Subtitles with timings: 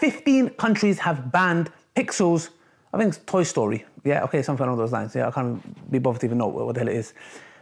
[0.00, 2.48] 15 countries have banned Pixar's,
[2.94, 3.84] I think it's Toy Story.
[4.02, 5.14] Yeah, okay, something along those lines.
[5.14, 7.12] Yeah, I can't be bothered to even know what the hell it is.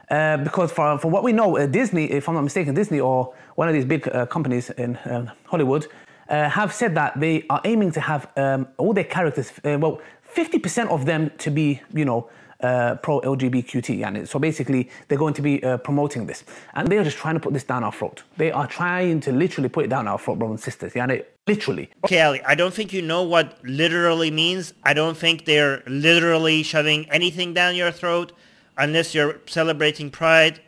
[0.09, 3.35] Uh, because for, for what we know, uh, Disney, if I'm not mistaken, Disney or
[3.57, 5.89] one of these big uh, companies in um, Hollywood
[6.29, 10.01] uh, have said that they are aiming to have um, all their characters, uh, well,
[10.37, 12.31] 50% of them to be, you know,
[12.61, 14.05] uh, pro LGBTQT.
[14.07, 16.45] And So basically, they're going to be uh, promoting this.
[16.75, 18.23] And they are just trying to put this down our throat.
[18.37, 20.93] They are trying to literally put it down our throat, brothers and sisters.
[20.93, 21.25] Yani.
[21.47, 21.89] Literally.
[22.05, 24.75] Okay, Ali, I don't think you know what literally means.
[24.83, 28.33] I don't think they're literally shoving anything down your throat
[28.77, 30.61] unless you're celebrating Pride.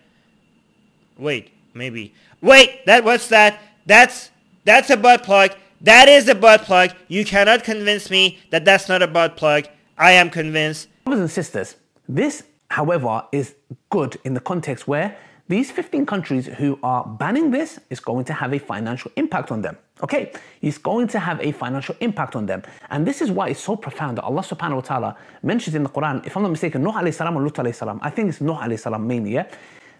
[1.18, 2.14] Wait, maybe.
[2.40, 3.60] Wait, that what's that?
[3.84, 4.30] That's
[4.64, 5.50] that's a butt plug.
[5.82, 6.92] That is a butt plug.
[7.08, 9.66] You cannot convince me that that's not a butt plug.
[9.98, 10.88] I am convinced.
[11.04, 11.76] Brothers and sisters,
[12.10, 13.54] this, however, is
[13.88, 15.16] good in the context where
[15.48, 19.62] these 15 countries who are banning this is going to have a financial impact on
[19.62, 19.76] them.
[20.02, 22.62] Okay, it's going to have a financial impact on them.
[22.88, 25.88] And this is why it's so profound that Allah subhanahu wa ta'ala mentions in the
[25.88, 28.40] Quran, if I'm not mistaken, Nuh alayhi salam or Lut alayhi salam, I think it's
[28.40, 29.46] Nuh alayhi salam mainly, yeah?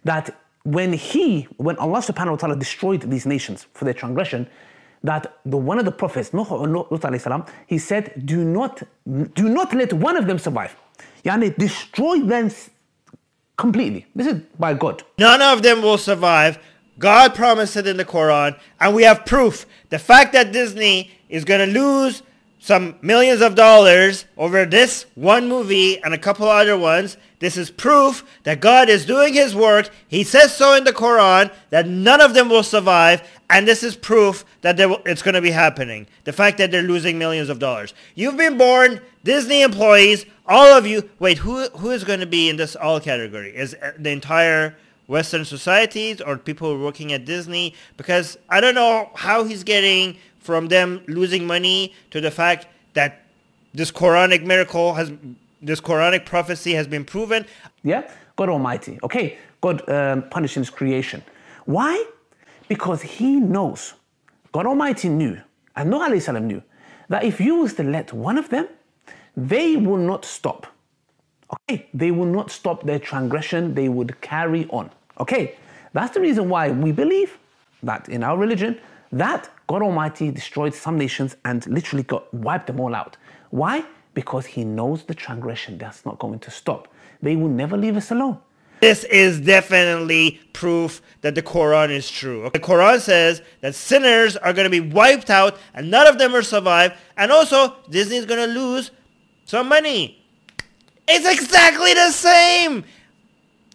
[0.05, 4.49] That when he, when Allah subhanahu wa ta'ala destroyed these nations for their transgression,
[5.03, 8.83] that the one of the prophets, Nuh or Lut alayhi salam, he said, do not,
[9.35, 10.75] do not let one of them survive.
[11.25, 12.51] Yani destroy them
[13.57, 14.07] completely.
[14.15, 15.03] This is by God.
[15.19, 16.59] None of them will survive.
[16.99, 19.67] God promised it in the Quran, and we have proof.
[19.89, 22.23] The fact that Disney is going to lose
[22.61, 27.71] some millions of dollars over this one movie and a couple other ones, this is
[27.71, 29.89] proof that God is doing his work.
[30.07, 33.97] He says so in the Quran that none of them will survive, and this is
[33.97, 36.07] proof that will, it's going to be happening.
[36.25, 37.95] The fact that they're losing millions of dollars.
[38.15, 41.09] You've been born, Disney employees, all of you.
[41.19, 43.57] Wait, who who is going to be in this all category?
[43.57, 47.75] Is uh, the entire Western societies or people working at Disney?
[47.97, 53.27] Because I don't know how he's getting from them losing money to the fact that
[53.73, 55.13] this Quranic miracle has,
[55.63, 57.47] this Quranic prophecy has been proven.
[57.85, 58.99] Yeah, God Almighty.
[59.03, 61.23] Okay, God um, punishing His creation.
[61.67, 62.05] Why?
[62.69, 63.95] Because He knows,
[64.53, 65.41] God Almighty knew,
[65.77, 66.63] and Noah salam knew,
[67.09, 68.67] that if you was to let one of them,
[69.37, 70.67] they will not stop.
[71.53, 73.75] Okay, they will not stop their transgression.
[73.75, 74.91] They would carry on.
[75.19, 75.57] Okay,
[75.93, 77.39] that's the reason why we believe
[77.83, 78.79] that in our religion
[79.13, 83.17] that God Almighty destroyed some nations and literally got wiped them all out.
[83.51, 83.85] Why?
[84.15, 86.89] Because He knows the transgression that's not going to stop.
[87.23, 88.39] They will never leave us alone.
[88.81, 92.49] This is definitely proof that the Quran is true.
[92.51, 96.33] The Quran says that sinners are going to be wiped out and none of them
[96.33, 96.99] will survive.
[97.19, 98.91] And also, Disney is going to lose
[99.45, 100.25] some money.
[101.07, 102.85] It's exactly the same.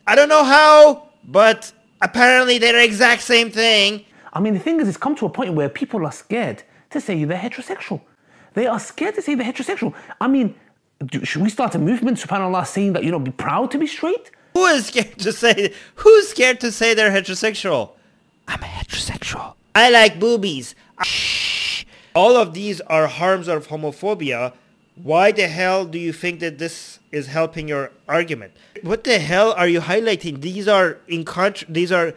[0.07, 1.71] I don't know how, but
[2.01, 4.05] apparently they're the exact same thing.
[4.35, 6.99] I mean, the thing is, it's come to a point where people are scared to
[6.99, 8.01] say they're heterosexual.
[8.53, 9.93] They are scared to say they're heterosexual.
[10.19, 10.55] I mean,
[11.23, 14.31] should we start a movement, subhanAllah, saying that, you know, be proud to be straight?
[14.53, 17.91] Who is scared to say, who's scared to say they're heterosexual?
[18.47, 19.55] I'm a heterosexual.
[19.73, 20.75] I like boobies.
[21.01, 21.85] Shh.
[22.13, 24.53] All of these are harms of homophobia.
[24.95, 28.53] Why the hell do you think that this is helping your argument?
[28.81, 30.39] What the hell are you highlighting?
[30.39, 32.13] These are in contra- these are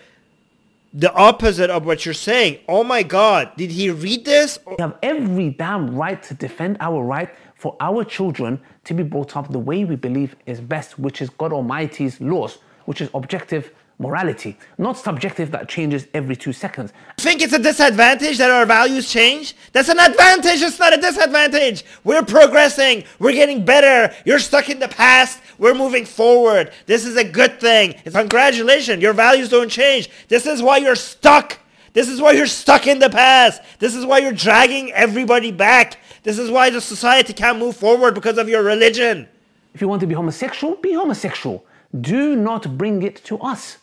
[0.93, 2.59] the opposite of what you're saying.
[2.69, 4.59] Oh my God, did he read this?
[4.67, 9.37] We have every damn right to defend our right for our children to be brought
[9.37, 13.71] up the way we believe is best, which is God Almighty's laws, which is objective
[13.99, 16.91] morality, not subjective that changes every two seconds.
[17.19, 19.55] Think it's a disadvantage that our values change?
[19.73, 21.85] That's an advantage, it's not a disadvantage.
[22.03, 24.15] We're progressing, we're getting better.
[24.25, 26.73] You're stuck in the past, we're moving forward.
[26.87, 27.95] This is a good thing.
[28.11, 30.09] Congratulations, your values don't change.
[30.29, 31.59] This is why you're stuck.
[31.93, 33.61] This is why you're stuck in the past.
[33.81, 35.99] This is why you're dragging everybody back.
[36.23, 39.29] This is why the society can't move forward because of your religion.
[39.75, 41.67] If you want to be homosexual, be homosexual.
[41.99, 43.79] Do not bring it to us.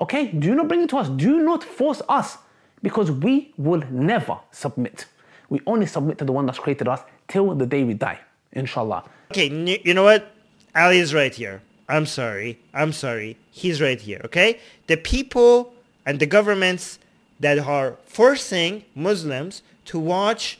[0.00, 0.28] Okay?
[0.28, 1.08] Do not bring it to us.
[1.08, 2.38] Do not force us
[2.82, 5.06] because we will never submit.
[5.48, 8.20] We only submit to the one that's created us till the day we die,
[8.52, 9.04] inshallah.
[9.30, 9.48] Okay,
[9.84, 10.32] you know what?
[10.74, 11.62] Ali is right here.
[11.88, 12.58] I'm sorry.
[12.74, 13.38] I'm sorry.
[13.50, 14.60] He's right here, okay?
[14.88, 15.72] The people
[16.04, 16.98] and the governments
[17.40, 20.58] that are forcing Muslims to watch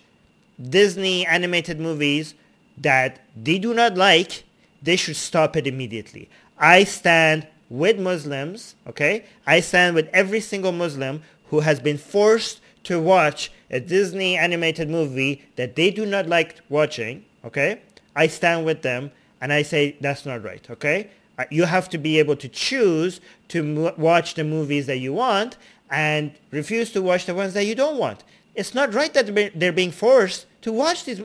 [0.62, 2.34] Disney animated movies
[2.78, 4.44] that they do not like,
[4.82, 6.28] they should stop it immediately.
[6.58, 9.24] I stand with Muslims, okay?
[9.46, 14.88] I stand with every single Muslim who has been forced to watch a Disney animated
[14.88, 17.80] movie that they do not like watching, okay?
[18.14, 19.10] I stand with them
[19.40, 21.10] and I say that's not right, okay?
[21.38, 25.56] Uh, you have to be able to choose to watch the movies that you want
[25.90, 28.24] and refuse to watch the ones that you don't want.
[28.54, 31.20] it's not right that they're being forced to watch these.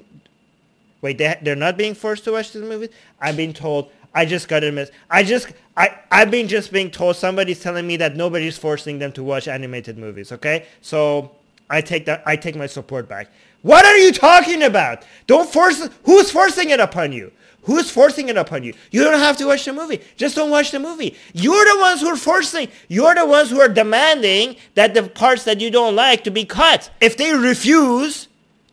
[1.01, 2.89] Wait, they, they're not being forced to watch these movies?
[3.19, 3.89] I've been told.
[4.13, 4.92] I just got to miss.
[5.10, 5.48] I just,
[5.78, 9.48] I, I've been just being told somebody's telling me that nobody's forcing them to watch
[9.48, 10.31] animated movies.
[10.31, 11.31] Okay, so
[11.69, 12.24] I take that.
[12.25, 13.30] I take my support back.
[13.62, 15.06] What are you talking about?
[15.28, 15.88] Don't force.
[16.04, 17.31] Who's forcing it upon you?
[17.63, 18.74] Who's forcing it upon you?
[18.90, 20.02] You don't have to watch the movie.
[20.18, 21.16] Just don't watch the movie.
[21.34, 22.69] You're the ones who are forcing.
[22.88, 26.44] You're the ones who are demanding that the parts that you don't like to be
[26.44, 26.90] cut.
[27.00, 28.28] If they refuse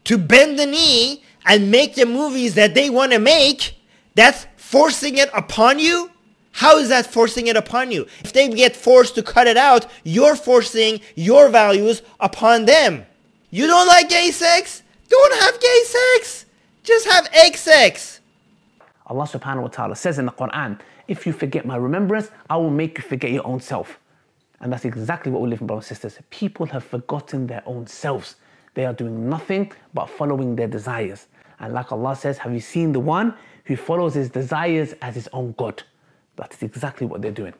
[0.05, 3.75] to bend the knee and make the movies that they want to make,
[4.15, 6.11] that's forcing it upon you.
[6.53, 8.07] How is that forcing it upon you?
[8.21, 13.07] If they get forced to cut it out, you're forcing your values upon them.
[13.51, 14.83] You don't like gay sex?
[15.09, 16.45] Don't have gay sex.
[16.83, 18.21] Just have egg sex.
[19.07, 22.69] Allah subhanahu wa ta'ala says in the Quran, if you forget my remembrance, I will
[22.69, 23.99] make you forget your own self.
[24.61, 26.23] And that's exactly what we live in, brothers and sisters.
[26.29, 28.37] People have forgotten their own selves.
[28.75, 31.27] They are doing nothing but following their desires.
[31.59, 33.35] And like Allah says, have you seen the one
[33.69, 35.85] who follows his desires as his own God?
[36.35, 37.55] That's exactly what they're doing.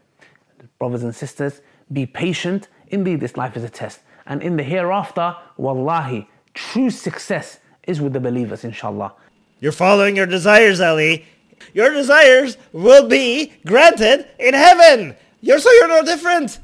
[0.81, 1.61] Brothers and sisters,
[1.93, 2.67] be patient.
[2.89, 4.01] Indeed, this life is a test.
[4.27, 9.13] And in the hereafter, wallahi, true success is with the believers, inshallah.
[9.61, 11.25] You're following your desires, Ali
[11.73, 15.17] your desires will be granted in heaven.
[15.41, 16.59] You're so you're no different.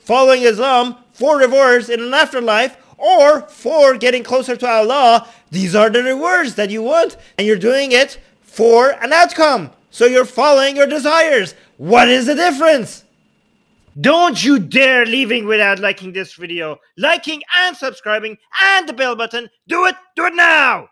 [0.00, 5.90] Following Islam for divorce in an afterlife or for getting closer to Allah, these are
[5.90, 8.18] the rewards that you want, and you're doing it
[8.54, 9.70] for an outcome.
[9.90, 11.54] So you're following your desires.
[11.76, 13.04] What is the difference?
[14.00, 16.78] Don't you dare leaving without liking this video.
[16.96, 19.50] Liking and subscribing and the bell button.
[19.66, 19.96] Do it.
[20.14, 20.88] Do it now.